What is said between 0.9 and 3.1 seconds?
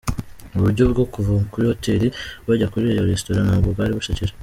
bwo kuva kuri Hotel bajya kuri iyo